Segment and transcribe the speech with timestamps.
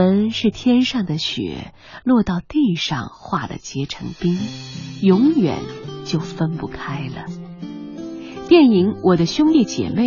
[0.00, 1.74] 们是天上的雪
[2.04, 4.38] 落到地上化了结成冰，
[5.02, 5.58] 永远
[6.06, 7.26] 就分不开了。
[8.48, 10.04] 电影《我的兄弟姐妹》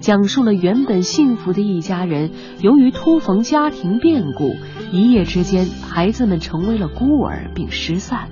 [0.00, 2.30] 讲述了原本幸福的一家人，
[2.62, 4.54] 由于突逢家庭变故，
[4.92, 8.30] 一夜之间孩子们成为了孤儿并失散。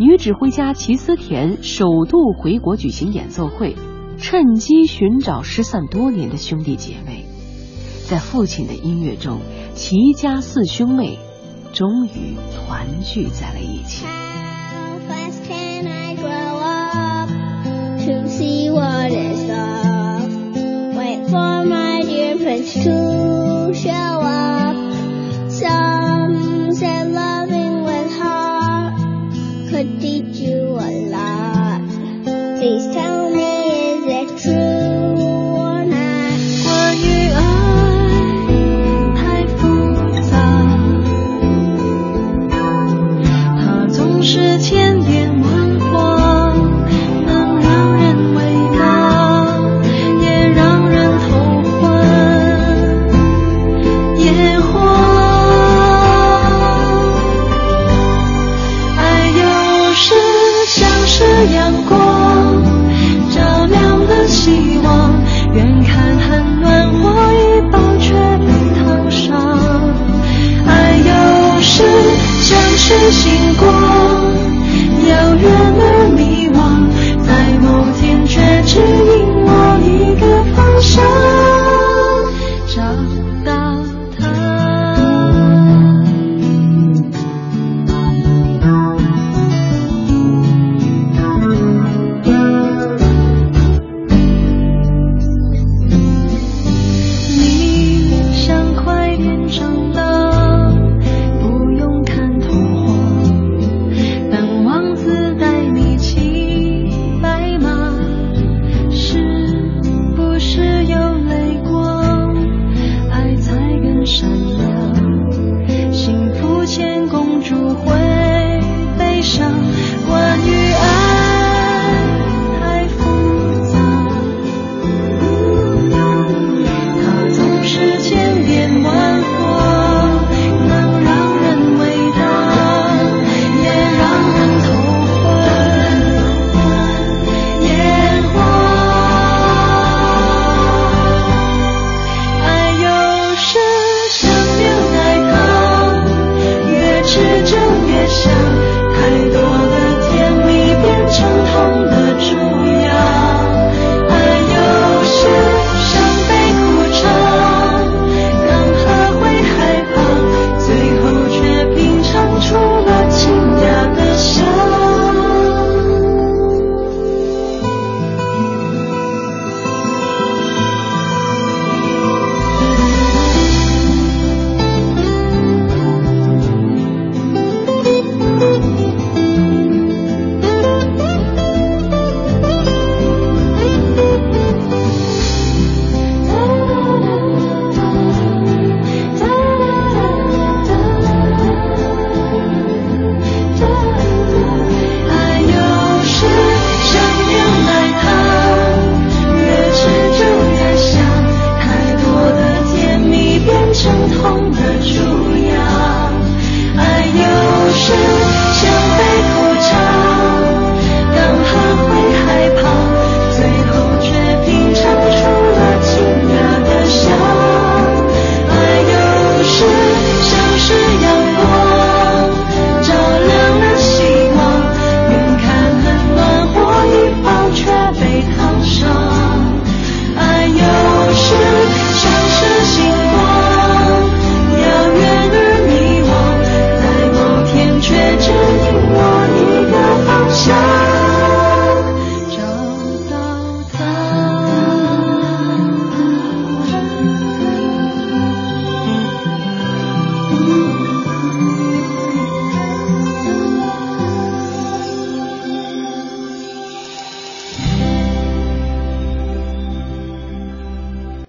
[0.00, 3.76] 女指挥家齐思田首度回国举行演奏会，
[4.18, 7.24] 趁机寻找失散多年的兄弟姐妹。
[8.08, 9.38] 在父亲的音乐中，
[9.74, 11.18] 齐家四兄妹
[11.72, 14.06] 终于团聚在了一起。
[22.84, 23.03] To